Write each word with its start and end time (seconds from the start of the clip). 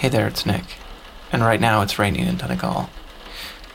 Hey 0.00 0.08
there, 0.08 0.26
it's 0.26 0.46
Nick. 0.46 0.64
And 1.30 1.42
right 1.42 1.60
now 1.60 1.82
it's 1.82 1.98
raining 1.98 2.26
in 2.26 2.38
Donegal. 2.38 2.88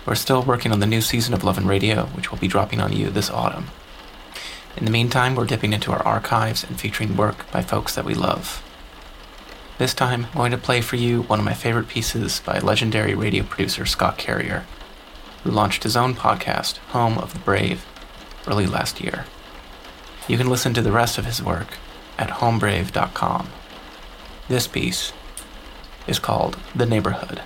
We're 0.07 0.15
still 0.15 0.41
working 0.41 0.71
on 0.71 0.79
the 0.79 0.87
new 0.87 1.01
season 1.01 1.35
of 1.35 1.43
Love 1.43 1.59
and 1.59 1.67
Radio, 1.67 2.07
which 2.07 2.31
will 2.31 2.39
be 2.39 2.47
dropping 2.47 2.81
on 2.81 2.93
you 2.93 3.11
this 3.11 3.29
autumn. 3.29 3.67
In 4.75 4.85
the 4.85 4.91
meantime, 4.91 5.35
we're 5.35 5.45
dipping 5.45 5.71
into 5.71 5.91
our 5.91 6.01
archives 6.01 6.63
and 6.63 6.79
featuring 6.79 7.15
work 7.15 7.51
by 7.51 7.61
folks 7.61 7.93
that 7.93 8.05
we 8.05 8.15
love. 8.15 8.63
This 9.77 9.93
time, 9.93 10.25
I'm 10.31 10.33
going 10.33 10.49
to 10.49 10.57
play 10.57 10.81
for 10.81 10.95
you 10.95 11.21
one 11.21 11.37
of 11.37 11.45
my 11.45 11.53
favorite 11.53 11.89
pieces 11.89 12.39
by 12.39 12.57
legendary 12.57 13.13
radio 13.13 13.43
producer 13.43 13.85
Scott 13.85 14.17
Carrier, 14.17 14.65
who 15.43 15.51
launched 15.51 15.83
his 15.83 15.95
own 15.95 16.15
podcast, 16.15 16.77
Home 16.87 17.19
of 17.19 17.33
the 17.33 17.39
Brave, 17.41 17.85
early 18.47 18.65
last 18.65 18.99
year. 18.99 19.25
You 20.27 20.39
can 20.39 20.49
listen 20.49 20.73
to 20.73 20.81
the 20.81 20.91
rest 20.91 21.19
of 21.19 21.25
his 21.25 21.43
work 21.43 21.77
at 22.17 22.39
homebrave.com. 22.39 23.49
This 24.47 24.67
piece 24.67 25.13
is 26.07 26.19
called 26.19 26.57
The 26.75 26.85
Neighborhood. 26.85 27.41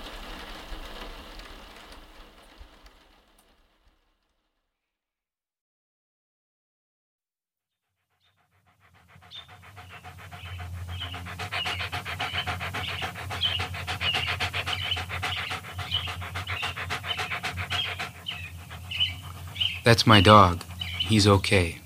That's 19.82 20.06
my 20.06 20.20
dog. 20.20 20.62
He's 21.00 21.26
okay. 21.26 21.78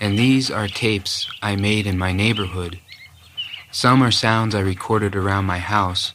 And 0.00 0.18
these 0.18 0.50
are 0.50 0.68
tapes 0.68 1.28
I 1.42 1.56
made 1.56 1.86
in 1.86 1.98
my 1.98 2.12
neighborhood. 2.12 2.80
Some 3.76 4.02
are 4.02 4.10
sounds 4.10 4.54
I 4.54 4.60
recorded 4.60 5.14
around 5.14 5.44
my 5.44 5.58
house, 5.58 6.14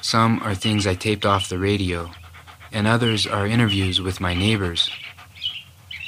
some 0.00 0.40
are 0.42 0.54
things 0.54 0.86
I 0.86 0.94
taped 0.94 1.26
off 1.26 1.50
the 1.50 1.58
radio, 1.58 2.10
and 2.72 2.86
others 2.86 3.26
are 3.26 3.46
interviews 3.46 4.00
with 4.00 4.18
my 4.18 4.32
neighbors. 4.32 4.90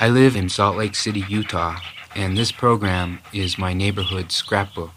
I 0.00 0.08
live 0.08 0.34
in 0.34 0.48
Salt 0.48 0.78
Lake 0.78 0.94
City, 0.94 1.22
Utah, 1.28 1.78
and 2.16 2.38
this 2.38 2.50
program 2.50 3.18
is 3.34 3.58
my 3.58 3.74
neighborhood 3.74 4.32
scrapbook. 4.32 4.94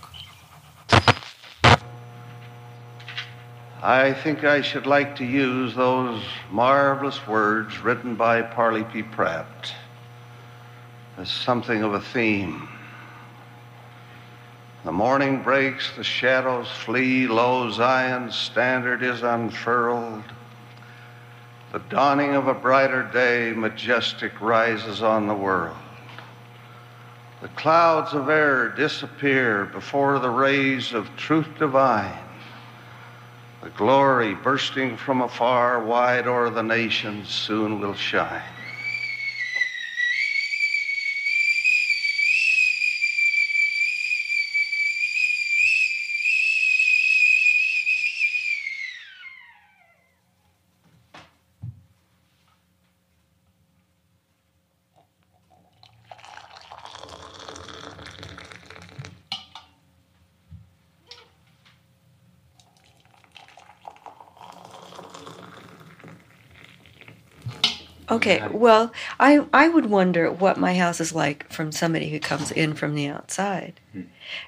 I 3.83 4.13
think 4.23 4.45
I 4.45 4.61
should 4.61 4.87
like 4.87 5.13
to 5.17 5.25
use 5.25 5.75
those 5.75 6.23
marvelous 6.49 7.27
words 7.27 7.79
written 7.79 8.15
by 8.15 8.43
Parley 8.43 8.85
P. 8.85 9.03
Pratt 9.03 9.73
as 11.17 11.29
something 11.29 11.83
of 11.83 11.95
a 11.95 11.99
theme. 11.99 12.69
The 14.87 14.93
morning 14.93 15.43
breaks, 15.43 15.93
the 15.97 16.03
shadows 16.05 16.69
flee, 16.69 17.27
lo, 17.27 17.69
Zion's 17.69 18.37
standard 18.37 19.03
is 19.03 19.21
unfurled. 19.21 20.23
The 21.73 21.79
dawning 21.89 22.35
of 22.35 22.47
a 22.47 22.53
brighter 22.53 23.03
day, 23.03 23.51
majestic, 23.53 24.39
rises 24.39 25.03
on 25.03 25.27
the 25.27 25.33
world. 25.33 25.75
The 27.41 27.49
clouds 27.49 28.13
of 28.13 28.29
error 28.29 28.69
disappear 28.69 29.65
before 29.65 30.19
the 30.19 30.29
rays 30.29 30.93
of 30.93 31.13
truth 31.17 31.49
divine. 31.59 32.23
The 33.61 33.71
glory 33.71 34.35
bursting 34.35 34.95
from 34.95 35.19
afar, 35.19 35.83
wide 35.83 36.27
o'er 36.27 36.49
the 36.49 36.63
nations, 36.63 37.27
soon 37.27 37.81
will 37.81 37.93
shine. 37.93 38.41
Okay, 68.09 68.47
well, 68.51 68.93
I 69.19 69.45
I 69.51 69.67
would 69.67 69.87
wonder 69.87 70.31
what 70.31 70.57
my 70.57 70.75
house 70.75 71.01
is 71.01 71.13
like 71.13 71.51
from 71.51 71.73
somebody 71.73 72.09
who 72.09 72.19
comes 72.19 72.51
in 72.51 72.73
from 72.73 72.95
the 72.95 73.07
outside. 73.07 73.81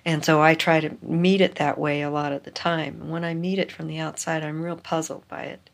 And 0.05 0.23
so 0.23 0.41
I 0.41 0.55
try 0.55 0.79
to 0.79 0.97
meet 1.01 1.41
it 1.41 1.55
that 1.55 1.77
way 1.77 2.01
a 2.01 2.09
lot 2.09 2.31
of 2.31 2.43
the 2.43 2.51
time. 2.51 3.09
When 3.09 3.25
I 3.25 3.33
meet 3.33 3.59
it 3.59 3.71
from 3.71 3.87
the 3.87 3.99
outside, 3.99 4.43
I'm 4.43 4.61
real 4.61 4.77
puzzled 4.77 5.27
by 5.27 5.43
it. 5.43 5.69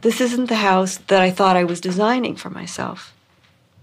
This 0.00 0.20
isn't 0.20 0.46
the 0.46 0.56
house 0.56 0.96
that 0.96 1.20
I 1.20 1.30
thought 1.30 1.56
I 1.56 1.64
was 1.64 1.80
designing 1.80 2.36
for 2.36 2.48
myself, 2.48 3.14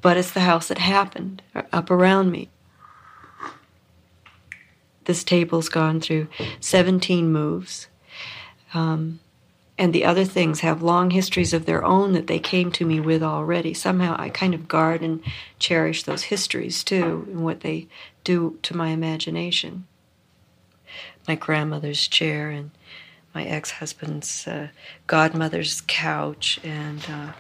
but 0.02 0.18
it's 0.18 0.32
the 0.32 0.40
house 0.42 0.68
that 0.70 0.78
happened 0.78 1.42
uh, 1.54 1.64
up 1.72 1.92
around 1.92 2.32
me. 2.32 2.50
This 5.06 5.24
table's 5.24 5.70
gone 5.70 6.00
through 6.00 6.28
17 6.60 7.32
moves. 7.32 7.88
Um, 8.74 9.20
and 9.78 9.92
the 9.94 10.06
other 10.06 10.26
things 10.26 10.60
have 10.60 10.84
long 10.84 11.10
histories 11.10 11.54
of 11.54 11.66
their 11.66 11.84
own 11.84 12.14
that 12.14 12.28
they 12.28 12.40
came 12.40 12.72
to 12.74 12.86
me 12.86 13.00
with 13.00 13.24
already. 13.24 13.74
Somehow 13.74 14.16
I 14.20 14.30
kind 14.30 14.54
of 14.54 14.68
guard 14.68 15.02
and 15.02 15.24
cherish 15.58 16.04
those 16.04 16.24
histories 16.24 16.84
too, 16.84 17.28
and 17.30 17.44
what 17.44 17.62
they 17.62 17.88
do 18.24 18.60
to 18.64 18.78
my 18.78 18.90
imagination. 18.90 19.86
My 21.28 21.36
grandmother's 21.36 22.08
chair 22.08 22.50
and 22.50 22.72
my 23.34 23.46
ex 23.46 23.72
husband's 23.72 24.48
uh, 24.48 24.68
godmother's 25.08 25.82
couch, 25.88 26.60
and 26.64 27.04
uh, 27.10 27.32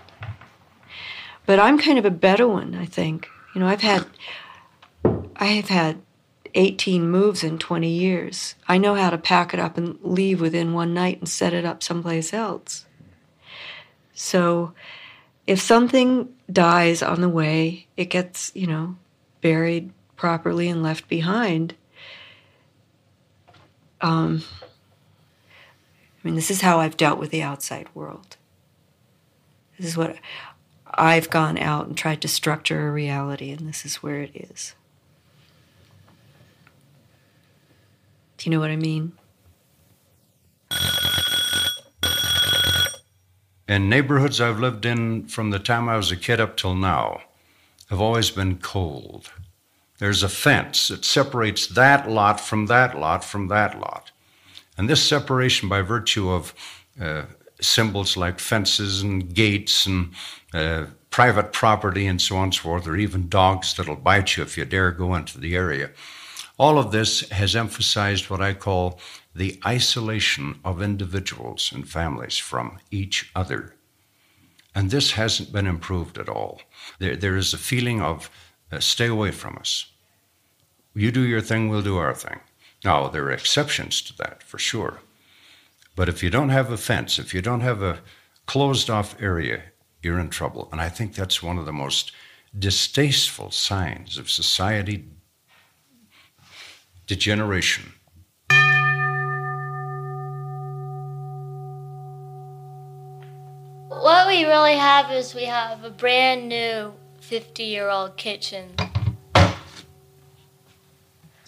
but 1.45 1.59
I'm 1.59 1.77
kind 1.77 1.99
of 1.99 2.05
a 2.05 2.11
Bedouin, 2.11 2.73
I 2.73 2.85
think. 2.85 3.27
You 3.53 3.61
know, 3.61 3.67
I've 3.67 3.81
had, 3.81 4.05
I 5.35 5.45
have 5.45 5.67
had 5.69 6.01
18 6.56 7.09
moves 7.09 7.44
in 7.44 7.58
20 7.58 7.90
years. 7.90 8.56
I 8.68 8.78
know 8.78 8.96
how 8.96 9.09
to 9.09 9.18
pack 9.18 9.53
it 9.53 9.59
up 9.59 9.78
and 9.78 9.97
leave 10.02 10.40
within 10.40 10.74
one 10.74 10.94
night 10.94 11.19
and 11.19 11.28
set 11.28 11.53
it 11.53 11.66
up 11.66 11.81
someplace 11.81 12.34
else. 12.34 12.86
So 14.14 14.74
if 15.47 15.59
something 15.59 16.34
dies 16.52 17.02
on 17.02 17.22
the 17.22 17.30
way, 17.30 17.88
it 17.97 18.06
gets, 18.06 18.52
you 18.56 18.68
know, 18.68 18.96
buried 19.41 19.91
properly 20.16 20.69
and 20.69 20.84
left 20.84 21.08
behind. 21.08 21.75
Um, 24.02 24.44
I 26.24 26.28
mean, 26.28 26.35
this 26.35 26.52
is 26.52 26.62
how 26.62 26.80
I've 26.80 26.97
dealt 26.97 27.20
with 27.20 27.31
the 27.31 27.44
outside 27.44 27.88
world. 27.94 28.38
This 29.78 29.88
is 29.88 29.97
what 29.97 30.16
I've 30.88 31.30
gone 31.30 31.58
out 31.58 31.88
and 31.88 31.97
tried 31.97 32.22
to 32.22 32.28
structure 32.28 32.88
a 32.88 32.91
reality, 32.91 33.52
and 33.52 33.68
this 33.68 33.85
is 33.85 33.97
where 33.97 34.22
it 34.22 34.31
is. 34.34 34.75
Do 38.43 38.49
you 38.49 38.57
know 38.57 38.59
what 38.59 38.71
I 38.71 38.75
mean? 38.75 39.13
And 43.69 43.89
neighborhoods 43.89 44.41
I've 44.41 44.59
lived 44.59 44.85
in 44.85 45.27
from 45.27 45.51
the 45.51 45.59
time 45.59 45.87
I 45.87 45.95
was 45.95 46.11
a 46.11 46.17
kid 46.17 46.41
up 46.41 46.57
till 46.57 46.75
now 46.75 47.21
have 47.89 48.01
always 48.01 48.31
been 48.31 48.57
cold. 48.57 49.31
There's 49.99 50.23
a 50.23 50.27
fence 50.27 50.89
that 50.89 51.05
separates 51.05 51.67
that 51.67 52.09
lot 52.09 52.41
from 52.41 52.65
that 52.65 52.99
lot 52.99 53.23
from 53.23 53.47
that 53.47 53.79
lot. 53.79 54.11
And 54.77 54.89
this 54.89 55.01
separation, 55.01 55.69
by 55.69 55.81
virtue 55.81 56.29
of 56.29 56.53
uh, 56.99 57.23
symbols 57.61 58.17
like 58.17 58.41
fences 58.41 59.01
and 59.01 59.33
gates 59.33 59.85
and 59.85 60.11
uh, 60.53 60.87
private 61.11 61.53
property 61.53 62.07
and 62.07 62.21
so 62.21 62.35
on 62.35 62.43
and 62.43 62.53
so 62.53 62.63
forth, 62.63 62.87
or 62.87 62.97
even 62.97 63.29
dogs 63.29 63.73
that'll 63.73 63.95
bite 63.95 64.35
you 64.35 64.43
if 64.43 64.57
you 64.57 64.65
dare 64.65 64.91
go 64.91 65.15
into 65.15 65.39
the 65.39 65.55
area, 65.55 65.91
all 66.58 66.78
of 66.78 66.91
this 66.91 67.29
has 67.29 67.55
emphasized 67.55 68.29
what 68.29 68.41
I 68.41 68.53
call 68.53 69.00
the 69.35 69.59
isolation 69.66 70.59
of 70.64 70.82
individuals 70.82 71.72
and 71.73 71.88
families 71.88 72.38
from 72.38 72.79
each 72.91 73.32
other. 73.35 73.73
And 74.76 74.90
this 74.90 75.11
hasn't 75.11 75.52
been 75.52 75.67
improved 75.67 76.17
at 76.17 76.29
all. 76.29 76.61
There, 77.00 77.16
there 77.16 77.35
is 77.35 77.53
a 77.53 77.58
feeling 77.58 78.02
of 78.02 78.29
uh, 78.72 78.79
stay 78.79 79.08
away 79.08 79.32
from 79.32 79.58
us. 79.58 79.88
You 80.96 81.11
do 81.11 81.22
your 81.22 81.41
thing, 81.41 81.70
we'll 81.70 81.82
do 81.82 81.97
our 81.97 82.14
thing. 82.14 82.40
Now, 82.84 83.08
there 83.08 83.23
are 83.26 83.32
exceptions 83.32 84.02
to 84.03 84.17
that, 84.17 84.44
for 84.44 84.59
sure. 84.59 84.99
But 85.96 86.09
if 86.09 86.22
you 86.22 86.29
don't 86.29 86.49
have 86.49 86.72
a 86.72 86.78
fence, 86.78 87.17
if 87.17 87.34
you 87.34 87.41
don't 87.41 87.61
have 87.61 87.82
a 87.82 87.99
closed 88.46 88.90
off 88.90 89.20
area, 89.22 89.64
you're 90.02 90.20
in 90.20 90.29
trouble. 90.29 90.70
And 90.72 90.82
I 90.82 90.90
think 90.90 91.16
that's 91.16 91.41
one 91.41 91.58
of 91.58 91.66
the 91.66 91.73
most 91.73 92.11
distasteful 92.58 93.52
signs 93.52 94.17
of 94.17 94.29
society 94.29 95.06
degeneration. 97.08 97.94
What 103.90 104.28
we 104.28 104.44
really 104.46 104.76
have 104.76 105.11
is 105.11 105.34
we 105.34 105.46
have 105.46 105.84
a 105.84 105.90
brand 105.90 106.50
new 106.50 106.94
50 107.22 107.64
year 107.64 107.90
old 107.90 108.17
kitchen. 108.17 108.70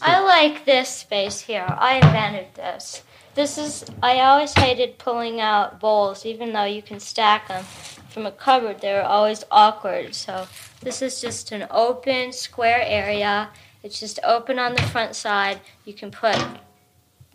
I 0.02 0.22
like 0.22 0.66
this 0.66 0.90
space 0.90 1.42
here. 1.42 1.66
I 1.68 1.96
invented 1.96 2.54
this. 2.56 3.04
This 3.34 3.58
is, 3.58 3.84
I 4.02 4.22
always 4.22 4.54
hated 4.54 4.98
pulling 4.98 5.42
out 5.42 5.80
bowls, 5.80 6.26
even 6.26 6.54
though 6.54 6.64
you 6.64 6.82
can 6.82 7.00
stack 7.00 7.48
them 7.50 7.66
from 8.10 8.26
a 8.26 8.32
cupboard. 8.32 8.80
They're 8.80 9.04
always 9.04 9.44
awkward. 9.52 10.16
So 10.16 10.48
this 10.82 11.02
is 11.02 11.20
just 11.20 11.52
an 11.52 11.68
open 11.70 12.32
square 12.32 12.82
area. 12.86 13.50
It's 13.86 14.00
just 14.00 14.20
open 14.24 14.58
on 14.58 14.74
the 14.74 14.82
front 14.82 15.16
side. 15.16 15.60
You 15.86 15.94
can 15.94 16.10
put, 16.10 16.36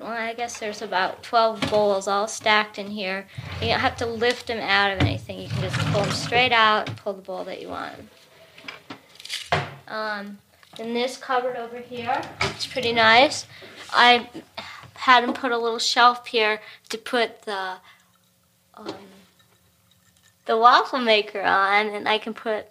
well, 0.01 0.09
I 0.09 0.35
guess 0.35 0.59
there's 0.59 0.83
about 0.83 1.23
12 1.23 1.71
bowls 1.71 2.09
all 2.09 2.27
stacked 2.27 2.77
in 2.77 2.89
here. 2.89 3.29
You 3.61 3.69
don't 3.69 3.79
have 3.79 3.97
to 3.99 4.07
lift 4.07 4.49
them 4.49 4.59
out 4.59 4.91
of 4.91 4.99
anything. 4.99 5.39
You 5.39 5.49
can 5.49 5.61
just 5.61 5.79
pull 5.93 6.03
them 6.03 6.11
straight 6.11 6.51
out 6.51 6.89
and 6.89 6.99
pull 6.99 7.13
the 7.13 7.23
bowl 7.23 7.45
that 7.45 7.63
you 7.63 7.69
want. 7.69 7.95
Um, 9.87 10.39
and 10.81 10.97
this 10.97 11.17
cupboard 11.17 11.55
over 11.55 11.79
here, 11.79 12.21
it's 12.41 12.67
pretty 12.67 12.93
nice. 12.93 13.47
I 13.93 14.29
had 14.95 15.23
him 15.23 15.33
put 15.33 15.53
a 15.53 15.57
little 15.57 15.79
shelf 15.79 16.27
here 16.27 16.61
to 16.89 16.99
put 16.99 17.43
the 17.43 17.75
um, 18.75 18.93
the 20.47 20.59
waffle 20.59 20.99
maker 20.99 21.43
on, 21.43 21.91
and 21.91 22.09
I 22.09 22.19
can 22.19 22.35
put. 22.35 22.67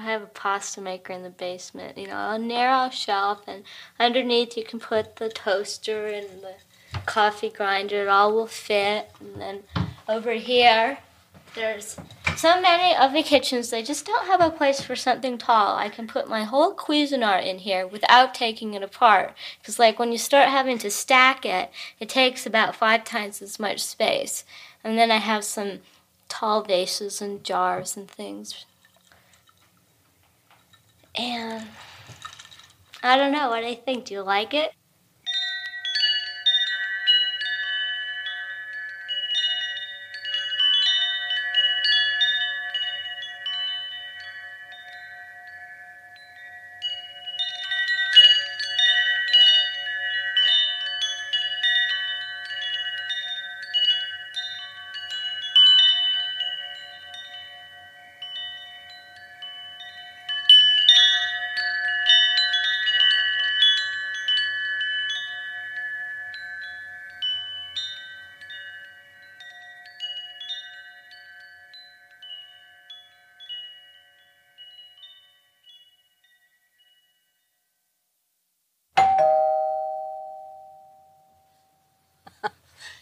I 0.00 0.04
have 0.04 0.22
a 0.22 0.26
pasta 0.26 0.80
maker 0.80 1.12
in 1.12 1.22
the 1.22 1.30
basement. 1.30 1.98
You 1.98 2.06
know, 2.06 2.30
a 2.30 2.38
narrow 2.38 2.88
shelf, 2.90 3.42
and 3.46 3.64
underneath 3.98 4.56
you 4.56 4.64
can 4.64 4.80
put 4.80 5.16
the 5.16 5.28
toaster 5.28 6.06
and 6.06 6.26
the 6.42 6.54
coffee 7.04 7.50
grinder. 7.50 8.02
It 8.02 8.08
all 8.08 8.32
will 8.32 8.46
fit. 8.46 9.10
And 9.20 9.40
then 9.40 9.62
over 10.08 10.32
here, 10.32 10.98
there's 11.54 11.98
so 12.36 12.60
many 12.62 12.96
of 12.96 13.12
the 13.12 13.22
kitchens 13.22 13.68
they 13.68 13.82
just 13.82 14.06
don't 14.06 14.26
have 14.26 14.40
a 14.40 14.50
place 14.50 14.80
for 14.80 14.96
something 14.96 15.36
tall. 15.36 15.76
I 15.76 15.90
can 15.90 16.06
put 16.06 16.28
my 16.28 16.44
whole 16.44 16.74
Cuisinart 16.74 17.44
in 17.44 17.58
here 17.58 17.86
without 17.86 18.34
taking 18.34 18.72
it 18.72 18.82
apart. 18.82 19.34
Because 19.60 19.78
like 19.78 19.98
when 19.98 20.12
you 20.12 20.18
start 20.18 20.48
having 20.48 20.78
to 20.78 20.90
stack 20.90 21.44
it, 21.44 21.70
it 21.98 22.08
takes 22.08 22.46
about 22.46 22.74
five 22.74 23.04
times 23.04 23.42
as 23.42 23.58
much 23.58 23.80
space. 23.80 24.44
And 24.82 24.96
then 24.96 25.10
I 25.10 25.18
have 25.18 25.44
some 25.44 25.80
tall 26.30 26.62
vases 26.62 27.20
and 27.20 27.44
jars 27.44 27.98
and 27.98 28.10
things. 28.10 28.64
And 31.20 31.66
I 33.02 33.18
don't 33.18 33.32
know 33.32 33.50
what 33.50 33.62
I 33.62 33.74
think. 33.74 34.06
Do 34.06 34.14
you 34.14 34.22
like 34.22 34.54
it? 34.54 34.72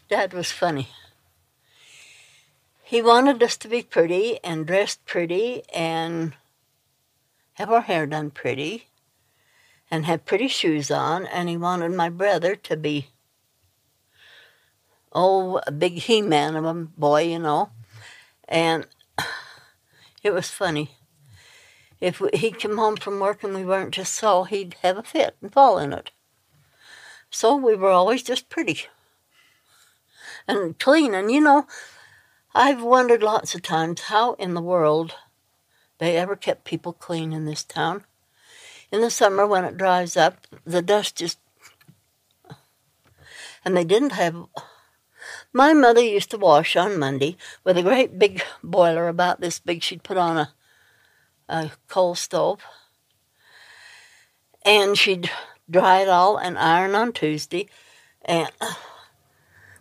Dad 0.08 0.32
was 0.32 0.50
funny. 0.50 0.88
He 2.82 3.02
wanted 3.02 3.43
us 3.43 3.58
to 3.58 3.69
be 3.69 3.82
pretty 3.82 4.43
and 4.43 4.66
dressed 4.66 5.05
pretty 5.05 5.62
and 5.75 6.32
have 7.55 7.70
our 7.70 7.82
hair 7.82 8.06
done 8.06 8.31
pretty 8.31 8.87
and 9.90 10.06
have 10.06 10.25
pretty 10.25 10.49
shoes 10.49 10.90
on, 10.90 11.26
and 11.26 11.50
he 11.50 11.58
wanted 11.58 11.93
my 11.93 12.08
brother 12.08 12.55
to 12.55 12.76
be, 12.76 13.08
oh, 15.12 15.60
a 15.66 15.72
big 15.72 15.94
he 15.94 16.22
man 16.22 16.56
of 16.56 16.64
a 16.64 16.72
boy, 16.72 17.25
you 17.25 17.38
know. 17.38 17.69
And 18.49 18.87
it 20.22 20.32
was 20.32 20.49
funny. 20.49 20.93
If 22.00 22.22
he'd 22.32 22.61
come 22.61 22.78
home 22.78 22.96
from 22.96 23.20
work 23.20 23.44
and 23.44 23.54
we 23.54 23.64
weren't 23.64 23.93
just 23.93 24.14
so, 24.14 24.44
he'd 24.44 24.76
have 24.81 24.96
a 24.96 25.02
fit 25.02 25.37
and 25.43 25.52
fall 25.52 25.78
in 25.78 25.93
it. 25.93 26.12
So 27.28 27.56
we 27.56 27.75
were 27.75 27.90
always 27.90 28.22
just 28.22 28.49
pretty 28.49 28.87
and 30.48 30.78
clean. 30.78 31.14
And 31.14 31.30
you 31.30 31.40
know, 31.40 31.66
I've 32.54 32.82
wondered 32.82 33.22
lots 33.22 33.54
of 33.54 33.62
times 33.62 34.02
how 34.02 34.32
in 34.34 34.54
the 34.54 34.62
world 34.62 35.14
they 35.98 36.16
ever 36.16 36.34
kept 36.34 36.64
people 36.64 36.92
clean 36.92 37.32
in 37.32 37.44
this 37.44 37.62
town. 37.62 38.04
In 38.90 39.02
the 39.02 39.10
summer, 39.10 39.46
when 39.46 39.64
it 39.64 39.76
dries 39.76 40.16
up, 40.16 40.46
the 40.64 40.80
dust 40.80 41.16
just. 41.16 41.38
And 43.64 43.76
they 43.76 43.84
didn't 43.84 44.12
have. 44.12 44.46
My 45.52 45.72
mother 45.74 46.00
used 46.00 46.30
to 46.30 46.38
wash 46.38 46.74
on 46.74 46.98
Monday 46.98 47.36
with 47.64 47.76
a 47.76 47.82
great 47.82 48.18
big 48.18 48.42
boiler 48.62 49.08
about 49.08 49.40
this 49.40 49.58
big 49.58 49.82
she'd 49.82 50.02
put 50.02 50.16
on 50.16 50.38
a, 50.38 50.54
a 51.48 51.72
coal 51.86 52.14
stove. 52.14 52.62
And 54.64 54.96
she'd 54.96 55.30
dry 55.68 56.00
it 56.00 56.08
all 56.08 56.38
and 56.38 56.56
iron 56.56 56.94
on 56.94 57.12
Tuesday. 57.12 57.68
And 58.22 58.50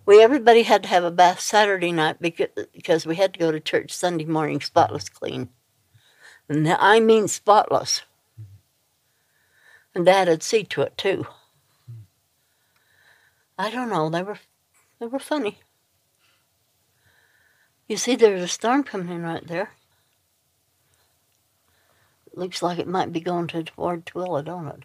we 0.08 0.24
everybody 0.24 0.64
had 0.64 0.84
to 0.84 0.90
have 0.90 1.04
a 1.04 1.12
bath 1.12 1.42
Saturday 1.42 1.92
night 1.92 2.22
because, 2.22 3.06
we 3.06 3.18
had 3.18 3.34
to 3.34 3.40
go 3.40 3.52
to 3.52 3.60
church 3.60 3.92
Sunday 3.92 4.24
morning 4.24 4.62
spotless 4.62 5.10
clean. 5.10 5.50
And 6.48 6.68
I 6.70 7.02
mean 7.02 7.28
spotless. 7.28 8.04
And 9.94 10.06
Dad'd 10.06 10.44
see 10.44 10.64
to 10.64 10.82
it 10.84 10.98
too. 10.98 11.28
I 13.60 13.70
don't 13.70 13.90
know. 13.90 14.10
They 14.10 14.24
were, 14.24 14.40
they 15.00 15.08
were 15.08 15.20
funny. 15.20 15.60
You 17.88 17.98
see, 17.98 18.16
there's 18.16 18.42
a 18.42 18.48
storm 18.48 18.84
coming 18.84 19.10
in 19.10 19.24
right 19.24 19.46
there. 19.46 19.72
looks 22.34 22.62
like 22.62 22.80
it 22.80 22.88
might 22.88 23.12
be 23.12 23.20
going 23.20 23.48
to 23.48 23.64
toward 23.64 24.06
Tooele, 24.06 24.46
don't 24.46 24.68
it? 24.68 24.84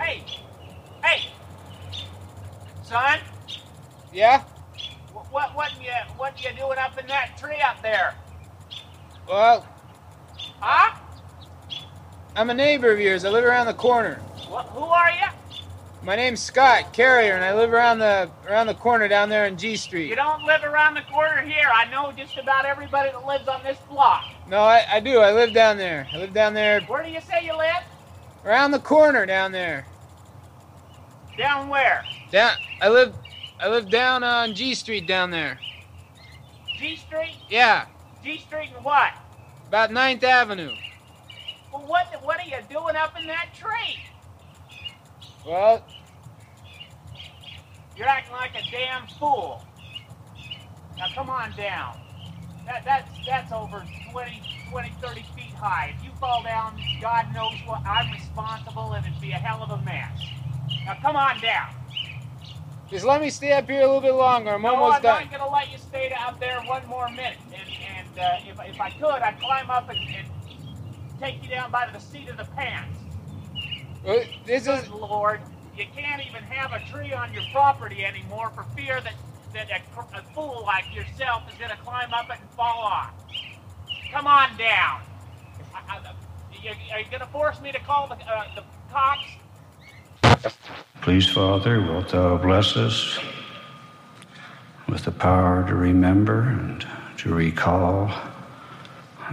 Hey! 0.00 0.24
Hey! 1.04 1.28
Son? 2.82 3.18
Yeah? 4.12 4.42
What 5.12 5.30
what 5.30 5.54
what 5.54 5.70
you 5.80 5.90
what 6.16 6.42
you 6.42 6.50
doing 6.56 6.78
up 6.78 6.98
in 6.98 7.06
that 7.08 7.36
tree 7.38 7.60
up 7.60 7.82
there? 7.82 8.14
Well, 9.30 9.64
Huh? 10.58 10.96
I'm 12.34 12.50
a 12.50 12.54
neighbor 12.54 12.90
of 12.90 12.98
yours. 12.98 13.24
I 13.24 13.28
live 13.30 13.44
around 13.44 13.66
the 13.66 13.74
corner. 13.74 14.16
What, 14.48 14.66
who 14.66 14.80
are 14.80 15.10
you? 15.12 15.26
My 16.02 16.16
name's 16.16 16.40
Scott 16.40 16.92
Carrier, 16.92 17.34
and 17.34 17.44
I 17.44 17.54
live 17.54 17.72
around 17.72 17.98
the 18.00 18.28
around 18.48 18.66
the 18.66 18.74
corner 18.74 19.06
down 19.06 19.28
there 19.28 19.46
in 19.46 19.56
G 19.56 19.76
Street. 19.76 20.08
You 20.08 20.16
don't 20.16 20.44
live 20.44 20.64
around 20.64 20.94
the 20.94 21.02
corner 21.02 21.42
here. 21.42 21.68
I 21.72 21.88
know 21.90 22.10
just 22.12 22.38
about 22.38 22.64
everybody 22.64 23.10
that 23.10 23.24
lives 23.26 23.46
on 23.48 23.62
this 23.62 23.78
block. 23.88 24.24
No, 24.48 24.58
I, 24.60 24.84
I 24.94 25.00
do. 25.00 25.18
I 25.20 25.32
live 25.32 25.52
down 25.52 25.76
there. 25.78 26.08
I 26.12 26.16
live 26.18 26.32
down 26.34 26.54
there, 26.54 26.80
Where 26.82 27.02
do 27.04 27.10
you 27.10 27.20
say 27.20 27.44
you 27.44 27.56
live? 27.56 27.82
around 28.44 28.70
the 28.72 28.78
corner 28.80 29.26
down 29.26 29.52
there. 29.52 29.86
Down 31.38 31.68
where? 31.68 32.04
Down. 32.32 32.56
I 32.80 32.88
live. 32.88 33.14
I 33.60 33.68
live 33.68 33.90
down 33.90 34.24
on 34.24 34.54
G 34.54 34.74
Street 34.74 35.06
down 35.06 35.30
there. 35.30 35.60
G 36.78 36.96
Street? 36.96 37.36
Yeah, 37.48 37.84
G 38.24 38.38
Street 38.38 38.70
and 38.74 38.84
what? 38.84 39.12
About 39.70 39.90
9th 39.90 40.24
Avenue. 40.24 40.76
Well, 41.72 41.86
what 41.86 42.06
what 42.24 42.40
are 42.40 42.44
you 42.48 42.56
doing 42.68 42.96
up 42.96 43.16
in 43.16 43.26
that 43.28 43.50
tree? 43.54 44.02
Well, 45.46 45.86
You're 47.96 48.08
acting 48.08 48.32
like 48.34 48.56
a 48.56 48.64
damn 48.70 49.06
fool. 49.20 49.68
Now 50.98 51.06
come 51.14 51.30
on 51.30 51.54
down. 51.56 51.98
That 52.66 52.84
that's 52.84 53.10
that's 53.24 53.52
over 53.52 53.86
20, 54.12 54.42
20, 54.70 54.96
30 55.00 55.22
feet 55.36 55.54
high. 55.54 55.94
If 55.96 56.04
you 56.04 56.12
fall 56.20 56.42
down, 56.42 56.76
God 57.00 57.32
knows 57.32 57.58
what. 57.64 57.82
I'm 57.86 58.10
responsible, 58.10 58.94
and 58.94 59.06
it'd 59.06 59.20
be 59.20 59.32
a 59.32 59.36
hell 59.38 59.62
of 59.62 59.70
a 59.70 59.78
mess. 59.84 60.32
Now 60.84 60.96
come 61.00 61.16
on 61.16 61.40
down. 61.40 61.70
just 62.88 63.04
let 63.06 63.20
me 63.20 63.30
stay 63.30 63.52
up 63.52 63.68
here 63.68 63.82
a 63.82 63.86
little 63.86 64.00
bit 64.00 64.14
longer. 64.14 64.50
I'm 64.54 64.62
no, 64.62 64.70
almost 64.70 64.96
I'm 64.96 65.02
done. 65.02 65.22
not 65.22 65.30
gonna 65.30 65.50
let 65.52 65.70
you 65.70 65.78
stay 65.78 66.12
out 66.16 66.40
there 66.40 66.60
one 66.62 66.86
more 66.88 67.10
minute. 67.10 67.38
And 67.52 67.69
and 68.10 68.18
uh, 68.20 68.30
if 68.46 68.74
if 68.74 68.80
I 68.80 68.90
could, 68.90 69.22
I'd 69.22 69.38
climb 69.40 69.70
up 69.70 69.88
and, 69.88 69.98
and 69.98 70.26
take 71.20 71.42
you 71.42 71.48
down 71.50 71.70
by 71.70 71.88
the 71.92 71.98
seat 71.98 72.28
of 72.28 72.36
the 72.36 72.44
pants. 72.56 72.98
Uh, 74.06 74.20
This 74.46 74.66
is 74.66 74.88
Lord, 74.88 75.40
you 75.76 75.84
can't 75.94 76.24
even 76.26 76.42
have 76.44 76.72
a 76.72 76.80
tree 76.90 77.12
on 77.12 77.32
your 77.32 77.42
property 77.52 78.04
anymore 78.04 78.50
for 78.54 78.64
fear 78.76 79.00
that, 79.00 79.14
that 79.54 79.68
a, 79.70 80.18
a 80.18 80.22
fool 80.34 80.62
like 80.66 80.84
yourself 80.94 81.42
is 81.52 81.58
going 81.58 81.70
to 81.70 81.76
climb 81.78 82.12
up 82.12 82.30
it 82.30 82.38
and 82.40 82.50
fall 82.50 82.80
off. 82.82 83.12
Come 84.12 84.26
on 84.26 84.56
down. 84.56 85.02
I, 85.74 85.80
I, 85.88 86.14
you, 86.62 86.70
are 86.92 87.00
you 87.00 87.06
going 87.06 87.20
to 87.20 87.26
force 87.26 87.60
me 87.60 87.72
to 87.72 87.80
call 87.80 88.08
the, 88.08 88.14
uh, 88.14 88.44
the 88.54 88.64
cops? 88.90 89.24
Please, 91.02 91.28
Father, 91.28 91.80
wilt 91.80 92.10
thou 92.10 92.36
bless 92.36 92.76
us 92.76 93.18
with 94.88 95.04
the 95.04 95.10
power 95.12 95.66
to 95.66 95.74
remember 95.74 96.42
and 96.42 96.86
to 97.20 97.34
recall 97.34 98.10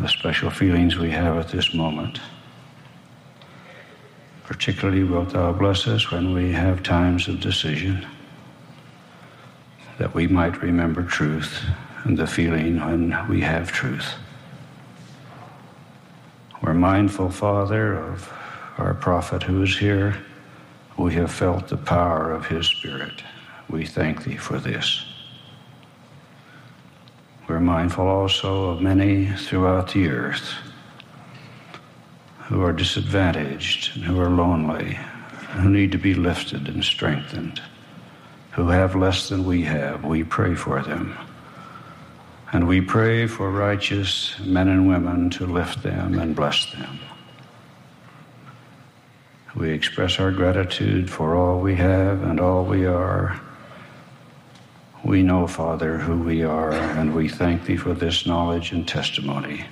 the 0.02 0.10
special 0.10 0.50
feelings 0.50 0.98
we 0.98 1.10
have 1.10 1.38
at 1.38 1.48
this 1.48 1.74
moment. 1.74 2.20
Particularly, 4.44 5.06
wilt 5.06 5.30
thou 5.30 5.54
bless 5.54 5.88
us 5.88 6.12
when 6.12 6.34
we 6.34 6.52
have 6.52 6.84
times 6.84 7.30
of 7.30 7.40
decision, 7.40 8.06
that 10.00 10.14
we 10.14 10.28
might 10.28 10.62
remember 10.62 11.02
truth 11.02 11.64
and 12.04 12.18
the 12.18 12.28
feeling 12.28 12.78
when 12.82 13.26
we 13.30 13.40
have 13.40 13.72
truth. 13.72 14.16
We're 16.62 16.74
mindful, 16.74 17.30
Father, 17.30 17.98
of 17.98 18.30
our 18.78 18.96
prophet 18.96 19.44
who 19.44 19.64
is 19.64 19.78
here. 19.78 20.18
We 20.98 21.14
have 21.14 21.32
felt 21.32 21.70
the 21.70 21.78
power 21.78 22.34
of 22.34 22.48
his 22.48 22.68
Spirit. 22.68 23.24
We 23.70 23.86
thank 23.86 24.26
thee 24.26 24.36
for 24.36 24.60
this. 24.60 25.06
We're 27.58 27.64
mindful 27.64 28.08
also 28.08 28.70
of 28.70 28.82
many 28.82 29.26
throughout 29.32 29.92
the 29.92 30.10
earth 30.10 30.54
who 32.44 32.62
are 32.62 32.72
disadvantaged 32.72 33.96
and 33.96 34.06
who 34.06 34.22
are 34.22 34.30
lonely, 34.30 34.94
who 35.54 35.68
need 35.68 35.92
to 35.94 35.98
be 35.98 36.14
lifted 36.14 36.68
and 36.68 36.84
strengthened, 36.84 37.60
who 38.52 38.68
have 38.68 38.96
less 38.96 39.28
than 39.30 39.44
we 39.44 39.64
have. 39.64 40.06
We 40.06 40.24
pray 40.24 40.54
for 40.54 40.84
them. 40.84 41.18
And 42.54 42.68
we 42.68 42.80
pray 42.80 43.26
for 43.26 43.50
righteous 43.50 44.38
men 44.42 44.68
and 44.68 44.88
women 44.88 45.32
to 45.32 45.48
lift 45.48 45.82
them 45.82 46.20
and 46.20 46.36
bless 46.36 46.72
them. 46.72 47.00
We 49.56 49.72
express 49.72 50.20
our 50.20 50.32
gratitude 50.32 51.10
for 51.10 51.36
all 51.36 51.60
we 51.60 51.74
have 51.74 52.22
and 52.22 52.40
all 52.40 52.66
we 52.66 52.86
are. 52.86 53.42
We 55.08 55.24
know, 55.24 55.48
Father, 55.48 55.98
who 55.98 56.20
we 56.20 56.44
are, 56.44 56.74
and 56.74 57.16
we 57.16 57.30
thank 57.30 57.64
Thee 57.64 57.78
for 57.78 57.94
this 57.94 58.26
knowledge 58.26 58.74
and 58.74 58.86
testimony. 58.86 59.64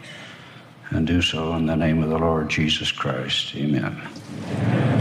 And 0.91 1.05
do 1.05 1.21
so 1.21 1.53
in 1.55 1.65
the 1.65 1.75
name 1.75 2.01
of 2.01 2.09
the 2.09 2.17
Lord 2.17 2.49
Jesus 2.49 2.89
Christ. 2.89 3.53
Amen. 3.53 4.94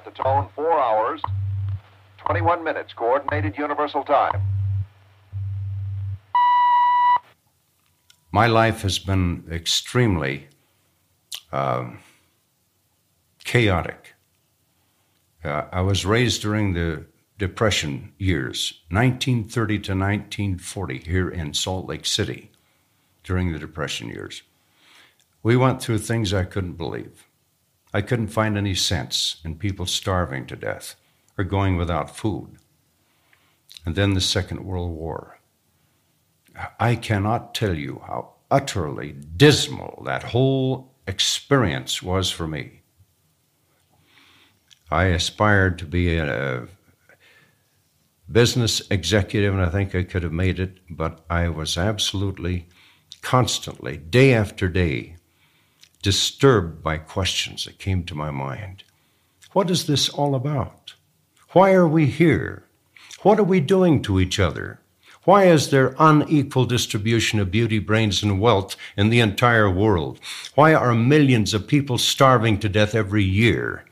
At 0.00 0.16
the 0.16 0.22
tone, 0.22 0.48
four 0.56 0.80
hours, 0.80 1.20
21 2.24 2.64
minutes, 2.64 2.94
coordinated 2.94 3.58
universal 3.58 4.02
time. 4.02 4.40
My 8.32 8.46
life 8.46 8.80
has 8.80 8.98
been 8.98 9.44
extremely 9.50 10.46
um, 11.52 11.98
chaotic. 13.44 14.14
Uh, 15.44 15.64
I 15.70 15.82
was 15.82 16.06
raised 16.06 16.40
during 16.40 16.72
the 16.72 17.04
Depression 17.36 18.14
years, 18.16 18.80
1930 18.90 19.74
to 19.74 19.92
1940, 19.92 20.98
here 20.98 21.28
in 21.28 21.52
Salt 21.52 21.86
Lake 21.86 22.06
City, 22.06 22.50
during 23.22 23.52
the 23.52 23.58
Depression 23.58 24.08
years. 24.08 24.44
We 25.42 25.58
went 25.58 25.82
through 25.82 25.98
things 25.98 26.32
I 26.32 26.44
couldn't 26.44 26.78
believe. 26.78 27.26
I 27.92 28.02
couldn't 28.02 28.28
find 28.28 28.56
any 28.56 28.74
sense 28.74 29.40
in 29.44 29.56
people 29.56 29.86
starving 29.86 30.46
to 30.46 30.56
death 30.56 30.94
or 31.36 31.44
going 31.44 31.76
without 31.76 32.16
food. 32.16 32.56
And 33.84 33.94
then 33.94 34.14
the 34.14 34.20
Second 34.20 34.64
World 34.64 34.90
War. 34.90 35.40
I 36.78 36.94
cannot 36.94 37.54
tell 37.54 37.74
you 37.74 38.02
how 38.06 38.34
utterly 38.50 39.12
dismal 39.12 40.02
that 40.04 40.22
whole 40.22 40.92
experience 41.06 42.02
was 42.02 42.30
for 42.30 42.46
me. 42.46 42.82
I 44.90 45.04
aspired 45.04 45.78
to 45.78 45.86
be 45.86 46.16
a 46.16 46.66
business 48.30 48.82
executive, 48.90 49.54
and 49.54 49.62
I 49.62 49.70
think 49.70 49.94
I 49.94 50.02
could 50.02 50.22
have 50.22 50.32
made 50.32 50.58
it, 50.58 50.78
but 50.88 51.24
I 51.30 51.48
was 51.48 51.78
absolutely, 51.78 52.68
constantly, 53.22 53.96
day 53.96 54.34
after 54.34 54.68
day, 54.68 55.16
disturbed 56.02 56.82
by 56.82 56.96
questions 56.96 57.64
that 57.64 57.78
came 57.78 58.04
to 58.04 58.14
my 58.14 58.30
mind. 58.30 58.84
What 59.52 59.70
is 59.70 59.86
this 59.86 60.08
all 60.08 60.34
about? 60.34 60.94
Why 61.50 61.72
are 61.72 61.88
we 61.88 62.06
here? 62.06 62.64
What 63.22 63.38
are 63.38 63.44
we 63.44 63.60
doing 63.60 64.00
to 64.02 64.20
each 64.20 64.38
other? 64.38 64.80
Why 65.24 65.44
is 65.44 65.68
there 65.68 65.94
unequal 65.98 66.64
distribution 66.64 67.40
of 67.40 67.50
beauty, 67.50 67.78
brains, 67.78 68.22
and 68.22 68.40
wealth 68.40 68.76
in 68.96 69.10
the 69.10 69.20
entire 69.20 69.68
world? 69.68 70.18
Why 70.54 70.72
are 70.72 70.94
millions 70.94 71.52
of 71.52 71.66
people 71.66 71.98
starving 71.98 72.58
to 72.60 72.68
death 72.68 72.94
every 72.94 73.24
year? 73.24 73.84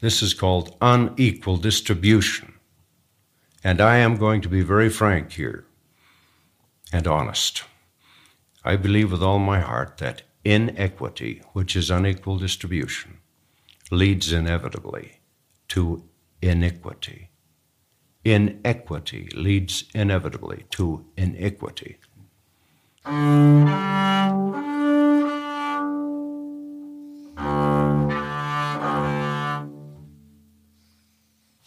This 0.00 0.22
is 0.22 0.34
called 0.34 0.76
unequal 0.80 1.56
distribution. 1.56 2.54
And 3.64 3.80
I 3.80 3.96
am 3.96 4.16
going 4.16 4.40
to 4.42 4.48
be 4.48 4.62
very 4.62 4.90
frank 4.90 5.32
here 5.32 5.64
and 6.92 7.06
honest. 7.06 7.62
I 8.64 8.76
believe 8.76 9.12
with 9.12 9.22
all 9.22 9.38
my 9.38 9.60
heart 9.60 9.98
that 9.98 10.22
inequity, 10.50 11.40
which 11.52 11.76
is 11.76 11.90
unequal 11.90 12.36
distribution, 12.36 13.18
leads 13.92 14.32
inevitably 14.32 15.20
to 15.68 16.02
iniquity. 16.42 17.30
Inequity 18.24 19.28
leads 19.32 19.84
inevitably 19.94 20.64
to 20.70 21.04
iniquity. 21.16 21.98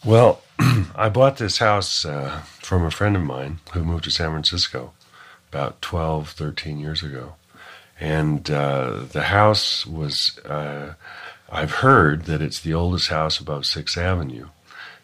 Well, 0.04 0.42
I 0.94 1.08
bought 1.10 1.38
this 1.38 1.56
house 1.56 2.04
uh, 2.04 2.42
from 2.60 2.84
a 2.84 2.90
friend 2.90 3.16
of 3.16 3.22
mine 3.22 3.60
who 3.72 3.82
moved 3.82 4.04
to 4.04 4.10
San 4.10 4.30
Francisco 4.30 4.92
about 5.48 5.80
12, 5.80 6.28
13 6.28 6.78
years 6.78 7.02
ago. 7.02 7.36
And 8.00 8.50
uh, 8.50 9.04
the 9.12 9.24
house 9.24 9.86
was, 9.86 10.38
uh, 10.40 10.94
I've 11.50 11.70
heard 11.70 12.24
that 12.24 12.42
it's 12.42 12.60
the 12.60 12.74
oldest 12.74 13.08
house 13.08 13.38
above 13.38 13.62
6th 13.62 13.96
Avenue. 13.96 14.48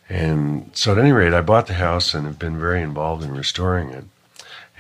And 0.09 0.70
so, 0.75 0.92
at 0.92 0.99
any 0.99 1.12
rate, 1.12 1.32
I 1.32 1.40
bought 1.40 1.68
the 1.68 1.75
house 1.75 2.14
and 2.14 2.26
have 2.26 2.38
been 2.38 2.59
very 2.59 2.82
involved 2.82 3.23
in 3.23 3.30
restoring 3.30 3.90
it. 3.90 4.04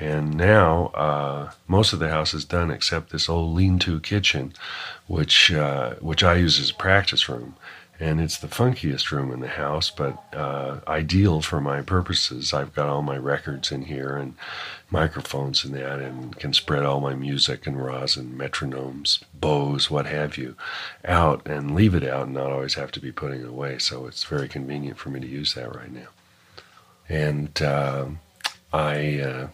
And 0.00 0.34
now, 0.34 0.86
uh, 0.86 1.52
most 1.68 1.92
of 1.92 2.00
the 2.00 2.08
house 2.08 2.34
is 2.34 2.44
done 2.44 2.70
except 2.70 3.10
this 3.10 3.28
old 3.28 3.54
lean-to 3.54 4.00
kitchen, 4.00 4.54
which 5.06 5.52
uh, 5.52 5.94
which 6.00 6.24
I 6.24 6.34
use 6.34 6.58
as 6.58 6.70
a 6.70 6.74
practice 6.74 7.28
room. 7.28 7.54
And 8.00 8.18
it's 8.18 8.38
the 8.38 8.48
funkiest 8.48 9.10
room 9.10 9.30
in 9.30 9.40
the 9.40 9.48
house, 9.48 9.90
but 9.90 10.16
uh, 10.34 10.80
ideal 10.88 11.42
for 11.42 11.60
my 11.60 11.82
purposes. 11.82 12.54
I've 12.54 12.74
got 12.74 12.88
all 12.88 13.02
my 13.02 13.18
records 13.18 13.70
in 13.70 13.82
here 13.82 14.16
and 14.16 14.34
microphones 14.90 15.64
and 15.66 15.74
that, 15.74 16.00
and 16.00 16.34
can 16.38 16.54
spread 16.54 16.82
all 16.82 17.00
my 17.00 17.14
music 17.14 17.66
and 17.66 17.76
rosin, 17.76 18.38
metronomes, 18.38 19.22
bows, 19.34 19.90
what 19.90 20.06
have 20.06 20.38
you, 20.38 20.56
out 21.04 21.46
and 21.46 21.74
leave 21.74 21.94
it 21.94 22.02
out 22.02 22.24
and 22.24 22.34
not 22.34 22.50
always 22.50 22.74
have 22.74 22.90
to 22.92 23.00
be 23.00 23.12
putting 23.12 23.42
it 23.42 23.48
away. 23.48 23.78
So 23.78 24.06
it's 24.06 24.24
very 24.24 24.48
convenient 24.48 24.96
for 24.96 25.10
me 25.10 25.20
to 25.20 25.26
use 25.26 25.52
that 25.54 25.76
right 25.76 25.92
now. 25.92 26.08
And 27.06 27.60
uh, 27.60 28.06
I, 28.72 29.20
uh, 29.20 29.48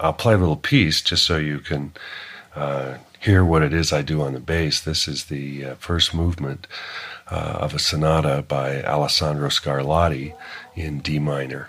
I'll 0.00 0.12
play 0.12 0.34
a 0.34 0.38
little 0.38 0.56
piece 0.56 1.02
just 1.02 1.24
so 1.24 1.36
you 1.36 1.60
can 1.60 1.92
uh, 2.56 2.96
hear 3.20 3.44
what 3.44 3.62
it 3.62 3.72
is 3.72 3.92
I 3.92 4.02
do 4.02 4.22
on 4.22 4.32
the 4.32 4.40
bass. 4.40 4.80
This 4.80 5.06
is 5.06 5.26
the 5.26 5.64
uh, 5.64 5.74
first 5.76 6.12
movement 6.12 6.66
uh, 7.32 7.58
of 7.60 7.72
a 7.74 7.78
sonata 7.78 8.44
by 8.46 8.82
Alessandro 8.82 9.48
Scarlatti 9.48 10.34
in 10.76 11.00
D 11.00 11.18
minor. 11.18 11.68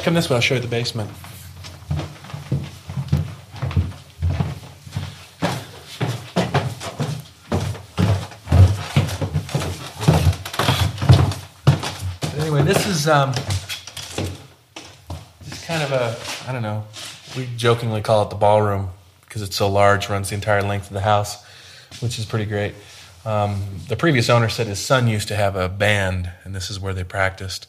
Why 0.00 0.04
come 0.04 0.14
this 0.14 0.30
way? 0.30 0.36
I'll 0.36 0.40
show 0.40 0.54
you 0.54 0.62
the 0.62 0.66
basement. 0.66 1.10
Anyway, 12.38 12.62
this 12.62 12.86
is 12.86 13.08
um, 13.08 13.34
just 15.44 15.66
kind 15.66 15.82
of 15.82 15.92
a 15.92 16.16
I 16.48 16.52
don't 16.52 16.62
know. 16.62 16.84
We 17.36 17.50
jokingly 17.58 18.00
call 18.00 18.22
it 18.22 18.30
the 18.30 18.36
ballroom 18.36 18.88
because 19.20 19.42
it's 19.42 19.56
so 19.56 19.68
large, 19.68 20.08
runs 20.08 20.30
the 20.30 20.34
entire 20.34 20.62
length 20.62 20.86
of 20.86 20.94
the 20.94 21.02
house, 21.02 21.44
which 22.00 22.18
is 22.18 22.24
pretty 22.24 22.46
great. 22.46 22.72
Um, 23.26 23.62
the 23.88 23.96
previous 23.96 24.30
owner 24.30 24.48
said 24.48 24.66
his 24.66 24.78
son 24.78 25.08
used 25.08 25.28
to 25.28 25.36
have 25.36 25.56
a 25.56 25.68
band, 25.68 26.32
and 26.44 26.54
this 26.54 26.70
is 26.70 26.80
where 26.80 26.94
they 26.94 27.04
practiced. 27.04 27.66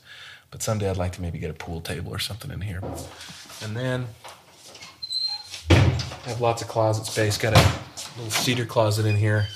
But 0.51 0.61
someday 0.61 0.89
I'd 0.89 0.97
like 0.97 1.13
to 1.13 1.21
maybe 1.21 1.39
get 1.39 1.49
a 1.49 1.53
pool 1.53 1.79
table 1.79 2.13
or 2.13 2.19
something 2.19 2.51
in 2.51 2.61
here. 2.61 2.81
And 3.63 3.75
then 3.75 4.07
I 5.69 6.29
have 6.29 6.41
lots 6.41 6.61
of 6.61 6.67
closet 6.67 7.05
space. 7.05 7.37
Got 7.37 7.57
a 7.57 7.79
little 8.17 8.29
cedar 8.29 8.65
closet 8.65 9.05
in 9.05 9.15
here. 9.15 9.47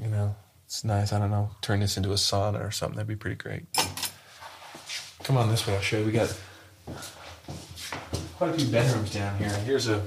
You 0.00 0.08
know, 0.08 0.36
it's 0.64 0.84
nice. 0.84 1.12
I 1.12 1.18
don't 1.18 1.30
know. 1.30 1.50
Turn 1.60 1.80
this 1.80 1.96
into 1.96 2.10
a 2.12 2.14
sauna 2.14 2.64
or 2.64 2.70
something. 2.70 2.96
That'd 2.96 3.08
be 3.08 3.16
pretty 3.16 3.36
great. 3.36 3.64
Come 5.24 5.36
on 5.36 5.50
this 5.50 5.66
way. 5.66 5.74
I'll 5.74 5.80
show 5.80 5.98
you. 5.98 6.06
We 6.06 6.12
got 6.12 6.34
quite 8.36 8.50
a 8.50 8.52
few 8.52 8.68
bedrooms 8.68 9.12
down 9.12 9.36
here. 9.38 9.50
Here's 9.64 9.88
a. 9.88 10.00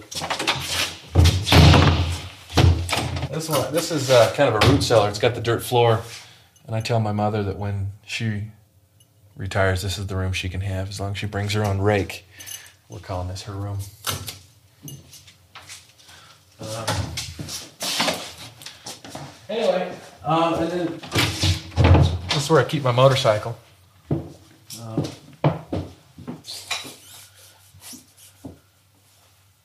This 3.30 3.50
one. 3.50 3.74
This 3.74 3.92
is 3.92 4.10
uh, 4.10 4.34
kind 4.36 4.56
of 4.56 4.64
a 4.64 4.68
root 4.68 4.82
cellar. 4.82 5.10
It's 5.10 5.20
got 5.20 5.36
the 5.36 5.42
dirt 5.42 5.62
floor, 5.62 6.02
and 6.66 6.76
I 6.76 6.80
tell 6.80 7.02
my 7.02 7.12
mother 7.12 7.44
that 7.44 7.58
when 7.58 7.92
she 8.06 8.52
retires, 9.40 9.82
this 9.82 9.98
is 9.98 10.06
the 10.08 10.16
room 10.18 10.34
she 10.34 10.50
can 10.50 10.62
have 10.62 10.90
as 10.90 11.00
long 11.00 11.12
as 11.12 11.18
she 11.18 11.26
brings 11.26 11.54
her 11.54 11.66
own 11.66 11.80
rake. 11.80 12.26
We're 12.90 13.00
calling 13.00 13.30
this 13.30 13.44
her 13.44 13.54
room. 13.54 13.80
Um, 16.60 16.86
anyway, 19.50 19.96
um, 20.26 20.54
and 20.56 20.72
then 20.72 21.00
this 22.28 22.44
is 22.44 22.50
where 22.50 22.60
I 22.60 22.66
keep 22.66 22.84
my 22.84 22.92
motorcycle. 22.92 23.58
Um, 24.12 25.04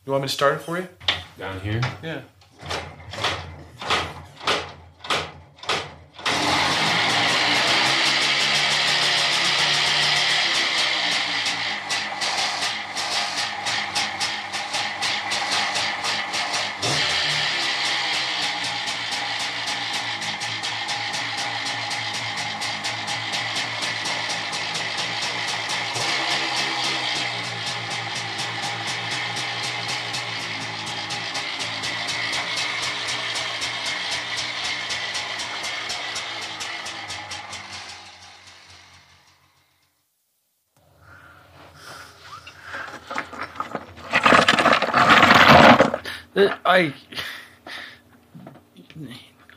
you 0.07 0.13
want 0.13 0.23
me 0.23 0.29
to 0.29 0.35
start 0.35 0.55
it 0.55 0.61
for 0.61 0.79
you? 0.79 0.87
Down 1.37 1.61
here? 1.61 1.81
Yeah. 2.01 2.21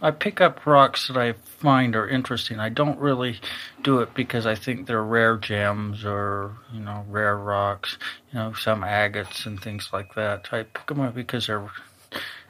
I 0.08 0.12
pick 0.12 0.40
up 0.40 0.66
rocks 0.66 1.10
that 1.10 1.18
I 1.18 1.34
find 1.34 1.94
are 1.94 2.08
interesting. 2.08 2.62
I 2.62 2.70
don't 2.70 2.98
really 2.98 3.42
do 3.84 4.00
it 4.00 4.14
because 4.14 4.46
I 4.46 4.56
think 4.56 4.88
they're 4.88 5.04
rare 5.04 5.36
gems 5.36 6.06
or 6.06 6.54
you 6.72 6.80
know 6.80 7.04
rare 7.10 7.36
rocks. 7.36 7.98
You 8.32 8.40
know 8.40 8.54
some 8.54 8.86
agates 8.86 9.46
and 9.46 9.62
things 9.62 9.90
like 9.92 10.16
that. 10.16 10.48
I 10.54 10.64
pick 10.64 10.88
them 10.88 11.02
up 11.02 11.14
because 11.14 11.48
they're 11.48 11.70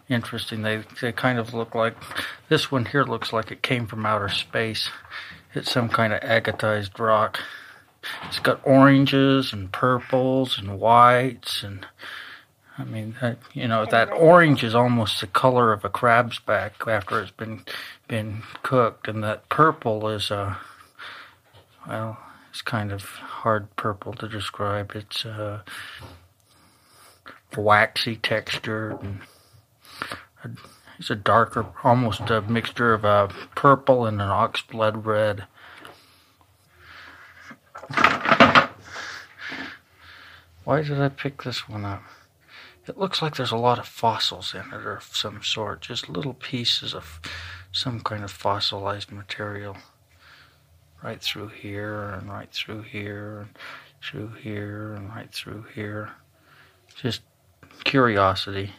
interesting. 0.07 0.61
They 0.61 0.83
they 1.01 1.11
kind 1.11 1.39
of 1.39 1.55
look 1.55 1.73
like 1.73 1.95
this 2.47 2.71
one 2.71 2.85
here 2.85 3.03
looks 3.03 3.33
like 3.33 3.49
it 3.49 3.63
came 3.63 3.87
from 3.87 4.05
outer 4.05 4.29
space. 4.29 4.91
It's 5.55 5.71
some 5.71 5.89
kind 5.89 6.13
of 6.13 6.19
agatized 6.21 6.99
rock. 6.99 7.39
It's 8.27 8.37
got 8.37 8.61
oranges 8.65 9.51
and 9.51 9.71
purples 9.71 10.59
and 10.59 10.79
whites 10.79 11.63
and 11.63 11.87
I 12.79 12.83
mean, 12.83 13.15
that, 13.21 13.39
you 13.53 13.67
know, 13.67 13.85
that 13.85 14.11
orange 14.11 14.63
is 14.63 14.75
almost 14.75 15.19
the 15.19 15.27
color 15.27 15.73
of 15.73 15.83
a 15.83 15.89
crab's 15.89 16.37
back 16.37 16.75
after 16.87 17.19
it's 17.21 17.31
been 17.31 17.63
been 18.07 18.43
cooked, 18.61 19.07
and 19.07 19.23
that 19.23 19.49
purple 19.49 20.09
is 20.09 20.29
a 20.29 20.57
well, 21.87 22.19
it's 22.51 22.61
kind 22.61 22.91
of 22.91 23.03
hard 23.03 23.75
purple 23.77 24.13
to 24.13 24.27
describe. 24.27 24.91
It's 24.93 25.25
uh, 25.25 25.61
a 27.55 27.61
waxy 27.61 28.15
texture, 28.15 28.99
and 29.01 30.57
it's 30.99 31.09
a 31.09 31.15
darker, 31.15 31.65
almost 31.83 32.29
a 32.29 32.41
mixture 32.41 32.93
of 32.93 33.03
a 33.05 33.29
purple 33.55 34.05
and 34.05 34.21
an 34.21 34.29
oxblood 34.29 35.03
red. 35.03 35.45
Why 40.63 40.81
did 40.83 41.01
I 41.01 41.09
pick 41.09 41.43
this 41.43 41.67
one 41.69 41.85
up? 41.85 42.03
It 42.87 42.97
looks 42.97 43.21
like 43.21 43.35
there's 43.35 43.51
a 43.51 43.57
lot 43.57 43.79
of 43.79 43.87
fossils 43.87 44.53
in 44.53 44.61
it, 44.61 44.85
or 44.85 45.01
some 45.11 45.43
sort, 45.43 45.81
just 45.81 46.07
little 46.07 46.33
pieces 46.33 46.93
of 46.93 47.19
some 47.71 47.99
kind 47.99 48.23
of 48.23 48.31
fossilized 48.31 49.11
material. 49.11 49.75
Right 51.03 51.21
through 51.21 51.49
here, 51.49 52.09
and 52.11 52.29
right 52.29 52.51
through 52.51 52.83
here, 52.83 53.41
and 53.41 53.49
through 54.01 54.29
here, 54.41 54.93
and 54.93 55.09
right 55.09 55.31
through 55.31 55.65
here. 55.75 56.11
Just 56.95 57.21
curiosity. 57.83 58.71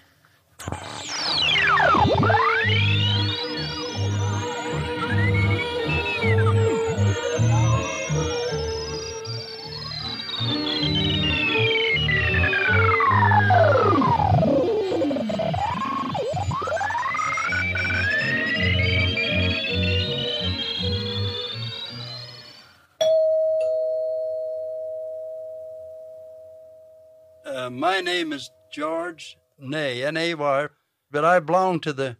My 27.98 28.02
name 28.02 28.32
is 28.32 28.52
George 28.70 29.36
Nay, 29.58 30.04
N 30.04 30.16
A 30.16 30.32
Y, 30.32 30.68
but 31.10 31.24
I 31.24 31.40
belong 31.40 31.80
to 31.80 31.92
the 31.92 32.16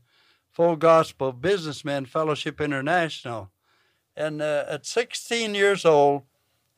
Full 0.51 0.75
Gospel 0.75 1.31
Businessmen 1.31 2.05
Fellowship 2.05 2.61
International. 2.61 3.53
And 4.17 4.43
uh, 4.43 4.65
at 4.69 4.85
16 4.85 5.55
years 5.55 5.85
old 5.85 6.23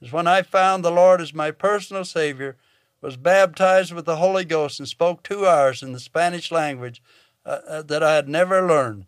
is 0.02 0.12
when 0.12 0.26
I 0.26 0.42
found 0.42 0.84
the 0.84 0.90
Lord 0.90 1.22
as 1.22 1.32
my 1.32 1.50
personal 1.50 2.04
Savior, 2.04 2.58
was 3.00 3.16
baptized 3.16 3.90
with 3.90 4.04
the 4.04 4.16
Holy 4.16 4.44
Ghost, 4.44 4.78
and 4.78 4.86
spoke 4.86 5.22
two 5.22 5.46
hours 5.46 5.82
in 5.82 5.92
the 5.92 5.98
Spanish 5.98 6.52
language 6.52 7.02
uh, 7.46 7.60
uh, 7.66 7.82
that 7.84 8.02
I 8.02 8.16
had 8.16 8.28
never 8.28 8.68
learned. 8.68 9.06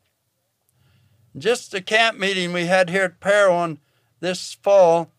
Just 1.37 1.75
a 1.75 1.83
camp 1.83 2.19
meeting 2.19 2.55
we 2.55 2.65
had 2.65 2.89
here 2.89 3.05
at 3.05 3.21
Parowan 3.21 3.79
this 4.21 4.55
fall, 4.55 5.11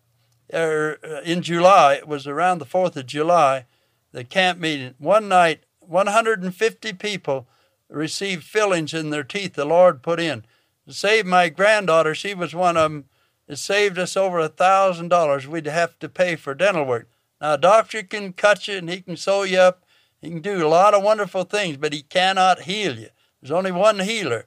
er, 0.51 0.97
uh, 1.03 1.21
in 1.21 1.43
July, 1.43 1.93
it 1.93 2.07
was 2.07 2.25
around 2.25 2.57
the 2.57 2.65
4th 2.65 2.95
of 2.95 3.05
July, 3.05 3.67
the 4.13 4.23
camp 4.23 4.59
meeting. 4.59 4.93
One 4.99 5.27
night, 5.27 5.63
150 5.81 6.93
people 6.93 7.47
received 7.89 8.43
fillings 8.43 8.93
in 8.93 9.09
their 9.09 9.23
teeth 9.23 9.55
the 9.55 9.65
Lord 9.65 10.01
put 10.01 10.19
in. 10.19 10.45
To 10.87 10.93
save 10.93 11.25
my 11.25 11.49
granddaughter, 11.49 12.15
she 12.15 12.33
was 12.33 12.55
one 12.55 12.77
of 12.77 12.91
them. 12.91 13.05
It 13.47 13.57
saved 13.57 13.99
us 13.99 14.15
over 14.15 14.39
a 14.39 14.47
thousand 14.47 15.09
dollars 15.09 15.47
we'd 15.47 15.65
have 15.65 15.99
to 15.99 16.07
pay 16.07 16.35
for 16.35 16.53
dental 16.53 16.85
work. 16.85 17.09
Now, 17.41 17.55
a 17.55 17.57
doctor 17.57 18.03
can 18.03 18.33
cut 18.33 18.67
you 18.67 18.77
and 18.77 18.89
he 18.89 19.01
can 19.01 19.17
sew 19.17 19.43
you 19.43 19.57
up. 19.57 19.83
He 20.21 20.29
can 20.29 20.39
do 20.39 20.65
a 20.65 20.69
lot 20.69 20.93
of 20.93 21.03
wonderful 21.03 21.43
things, 21.43 21.75
but 21.75 21.91
he 21.91 22.03
cannot 22.03 22.61
heal 22.61 22.97
you. 22.97 23.09
There's 23.41 23.51
only 23.51 23.71
one 23.71 23.99
healer. 23.99 24.45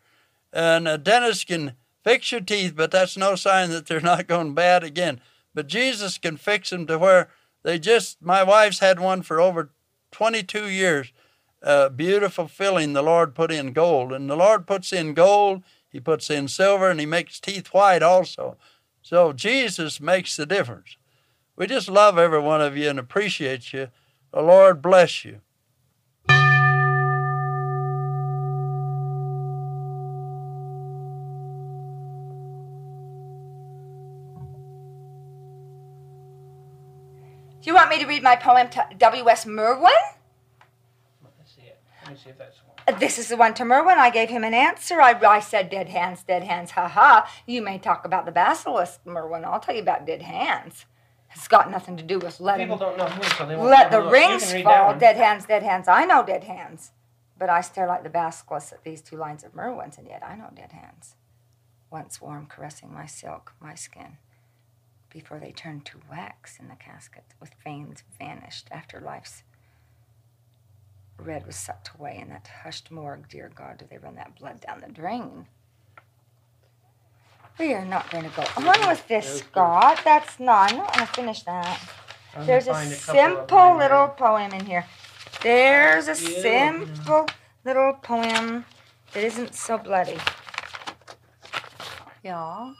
And 0.52 0.88
a 0.88 0.96
dentist 0.96 1.48
can 1.48 1.74
fix 2.02 2.33
your 2.33 2.40
teeth, 2.40 2.74
but 2.74 2.90
that's 2.90 3.16
no 3.16 3.35
sign 3.35 3.68
that 3.70 3.87
they're 3.87 4.00
not 4.12 4.26
going 4.26 4.55
bad 4.55 4.83
again. 4.83 5.20
But 5.55 5.66
Jesus 5.66 6.18
can 6.18 6.37
fix 6.37 6.70
them 6.70 6.87
to 6.87 6.98
where 6.98 7.29
they 7.66 7.81
just, 7.81 8.22
my 8.22 8.44
wife's 8.44 8.79
had 8.79 9.00
one 9.00 9.22
for 9.22 9.40
over 9.40 9.72
22 10.12 10.68
years. 10.68 11.12
Beautiful 11.96 12.46
filling 12.46 12.92
the 12.92 13.02
Lord 13.02 13.35
put 13.35 13.50
in 13.50 13.72
gold. 13.72 14.12
And 14.12 14.31
the 14.31 14.37
Lord 14.37 14.68
puts 14.68 14.92
in 14.92 15.14
gold, 15.14 15.64
He 15.88 15.98
puts 15.98 16.31
in 16.31 16.46
silver, 16.46 16.88
and 16.88 17.00
He 17.00 17.07
makes 17.07 17.40
teeth 17.40 17.74
white 17.74 18.05
also. 18.05 18.57
So 19.02 19.33
Jesus 19.33 20.00
makes 20.00 20.37
the 20.37 20.46
difference. 20.46 20.96
We 21.57 21.66
just 21.66 21.88
love 21.88 22.18
every 22.18 22.38
one 22.38 22.61
of 22.61 22.76
you 22.76 22.88
and 22.88 23.00
appreciate 23.00 23.72
you. 23.72 23.88
The 24.33 24.42
Lord 24.42 24.81
bless 24.81 25.24
you. 25.24 25.40
Do 37.66 37.70
you 37.70 37.74
want 37.74 37.90
me 37.90 37.98
to 37.98 38.07
read 38.07 38.22
my 38.22 38.37
poem 38.37 38.68
to 38.68 38.87
W.S. 38.96 39.44
Merwin? 39.44 39.90
Let's 41.37 41.52
see 41.52 41.62
it. 41.62 41.81
Let 42.05 42.12
me 42.12 42.16
see 42.16 42.31
if 42.31 42.38
that's 42.38 42.59
one. 42.87 43.00
This 43.00 43.18
is 43.18 43.26
the 43.26 43.37
one 43.37 43.55
to 43.55 43.64
Merwin. 43.64 43.98
I 43.98 44.09
gave 44.09 44.29
him 44.29 44.44
an 44.44 44.55
answer. 44.55 45.00
I, 45.00 45.18
I 45.20 45.40
said, 45.40 45.68
dead 45.68 45.88
hands, 45.88 46.22
dead 46.22 46.44
hands, 46.44 46.70
ha 46.70 46.87
ha. 46.87 47.29
You 47.44 47.62
may 47.62 47.79
talk 47.79 48.05
about 48.05 48.24
the 48.24 48.31
basilisk, 48.31 49.00
Merwin. 49.05 49.44
I'll 49.44 49.59
tell 49.59 49.74
you 49.74 49.83
about 49.83 50.07
dead 50.07 50.22
hands. 50.22 50.85
It's 51.33 51.48
got 51.48 51.68
nothing 51.68 51.96
to 51.96 52.05
do 52.05 52.20
with 52.20 52.38
letting, 52.38 52.68
People 52.68 52.79
don't 52.79 52.96
know 52.96 53.07
who, 53.07 53.22
so 53.24 53.44
they 53.44 53.57
won't 53.57 53.68
let 53.68 53.90
the. 53.90 54.00
You 54.00 54.11
rings 54.12 54.44
can 54.44 54.55
read 54.55 54.66
that 54.66 54.92
fall. 54.92 54.98
Dead 55.00 55.16
hands, 55.16 55.46
dead 55.46 55.64
hands. 55.64 55.88
I 55.88 56.05
know 56.05 56.24
dead 56.24 56.44
hands. 56.44 56.92
But 57.37 57.50
I 57.50 57.62
stare 57.62 57.88
like 57.88 58.05
the 58.05 58.11
basilisk 58.11 58.74
at 58.74 58.85
these 58.85 59.02
two 59.02 59.16
lines 59.16 59.42
of 59.42 59.57
Merwin's, 59.57 59.98
and 59.98 60.07
yet 60.07 60.22
I 60.24 60.37
know 60.37 60.50
dead 60.55 60.70
hands. 60.70 61.16
Once 61.90 62.20
warm, 62.20 62.46
caressing 62.46 62.94
my 62.94 63.07
silk, 63.07 63.55
my 63.61 63.74
skin, 63.74 64.18
before 65.16 65.38
they 65.38 65.50
turned 65.50 65.83
to 65.87 65.98
wax 66.11 66.59
in 66.61 66.68
the 66.68 66.74
casket, 66.76 67.24
with 67.40 67.48
veins 67.64 68.02
vanished 68.18 68.68
after 68.70 69.00
life's 69.00 69.44
red 71.18 71.46
was 71.46 71.57
sucked 71.57 71.90
away 71.98 72.18
in 72.20 72.29
that 72.29 72.46
hushed 72.62 72.90
morgue. 72.90 73.26
Dear 73.26 73.50
God, 73.55 73.79
do 73.79 73.87
they 73.90 73.96
run 73.96 74.16
that 74.16 74.38
blood 74.38 74.61
down 74.61 74.83
the 74.83 74.92
drain? 74.92 75.46
We 77.59 77.72
are 77.72 77.87
not 77.87 78.11
going 78.11 78.24
to 78.24 78.37
go 78.37 78.44
on 78.59 78.88
with 78.88 79.09
this, 79.09 79.38
Scott. 79.38 80.02
That's 80.05 80.38
not. 80.38 80.72
I'm 80.72 80.79
not 80.81 80.94
going 80.94 81.07
to 81.07 81.14
finish 81.14 81.42
that. 81.44 81.81
I'm 82.37 82.46
There's 82.46 82.66
a 82.66 82.74
simple 82.85 83.79
little 83.79 84.09
poem 84.09 84.52
in 84.52 84.66
here. 84.66 84.85
There's 85.42 86.09
a 86.09 86.14
simple 86.14 87.26
little 87.64 87.94
poem 88.02 88.66
that 89.14 89.24
isn't 89.24 89.55
so 89.55 89.79
bloody. 89.79 90.18
Yeah. 92.22 92.74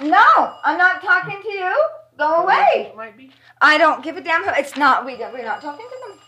No, 0.00 0.56
I'm 0.64 0.78
not 0.78 1.02
talking 1.02 1.40
to 1.42 1.48
you. 1.48 1.88
Go 2.18 2.42
away. 2.42 2.88
It 2.90 2.96
Might 2.96 3.16
be. 3.16 3.30
I 3.60 3.78
don't 3.78 4.02
give 4.02 4.16
a 4.16 4.20
damn. 4.20 4.44
Who, 4.44 4.50
it's 4.56 4.76
not. 4.76 5.04
We 5.04 5.16
don't, 5.16 5.32
we're 5.32 5.44
not 5.44 5.60
talking 5.60 5.86
to 5.86 6.08
them. 6.08 6.18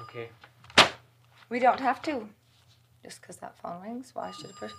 Okay. 0.00 0.28
We 1.48 1.58
don't 1.58 1.80
have 1.80 2.00
to. 2.02 2.28
Just 3.02 3.20
because 3.20 3.36
that 3.38 3.58
phone 3.58 3.82
rings, 3.82 4.10
why 4.14 4.30
should 4.30 4.50
a 4.50 4.54
person, 4.54 4.76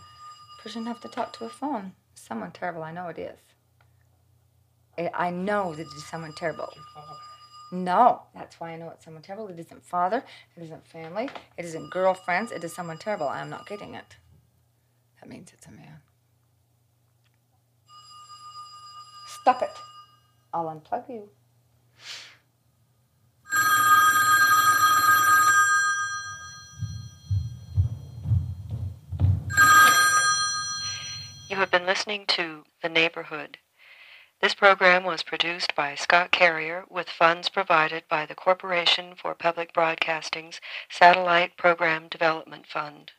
person 0.61 0.85
have 0.85 1.01
to 1.01 1.07
talk 1.07 1.37
to 1.37 1.45
a 1.45 1.49
phone? 1.49 1.93
Someone 2.15 2.51
terrible. 2.51 2.83
I 2.83 2.91
know 2.91 3.07
it 3.07 3.19
is. 3.19 3.39
I 4.97 5.09
I 5.13 5.29
know 5.29 5.73
that 5.75 5.81
it 5.81 5.93
is 5.95 6.05
someone 6.05 6.33
terrible. 6.33 6.69
No, 7.71 8.21
that's 8.35 8.59
why 8.59 8.71
I 8.71 8.75
know 8.75 8.89
it's 8.89 9.03
someone 9.03 9.23
terrible. 9.23 9.47
It 9.47 9.59
isn't 9.59 9.83
father. 9.83 10.23
It 10.55 10.63
isn't 10.63 10.87
family. 10.87 11.29
It 11.57 11.65
isn't 11.65 11.89
girlfriends. 11.89 12.51
It 12.51 12.63
is 12.63 12.73
someone 12.73 12.99
terrible. 12.99 13.27
I 13.27 13.41
am 13.41 13.49
not 13.49 13.67
getting 13.67 13.95
it. 13.95 14.15
That 15.19 15.27
means 15.29 15.51
it's 15.53 15.65
a 15.65 15.71
man. 15.71 16.01
Stop 19.43 19.61
it. 19.61 19.77
I'll 20.53 20.67
unplug 20.67 21.09
you. 21.09 21.27
You 31.49 31.57
have 31.57 31.69
been 31.69 31.85
listening 31.85 32.23
to 32.27 32.63
The 32.81 32.87
Neighborhood. 32.87 33.57
This 34.41 34.55
program 34.55 35.03
was 35.03 35.23
produced 35.23 35.75
by 35.75 35.95
Scott 35.95 36.31
Carrier 36.31 36.85
with 36.89 37.09
funds 37.09 37.49
provided 37.49 38.05
by 38.07 38.25
the 38.25 38.35
Corporation 38.35 39.13
for 39.13 39.35
Public 39.35 39.73
Broadcasting's 39.73 40.61
Satellite 40.89 41.57
Program 41.57 42.07
Development 42.07 42.65
Fund. 42.65 43.11